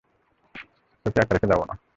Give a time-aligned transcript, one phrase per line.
[1.05, 1.75] তোকে একা রেখে যাবো না।